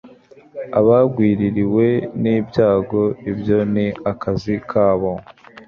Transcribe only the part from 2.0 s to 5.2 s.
n'ibyago, ibyo ni akazi kabo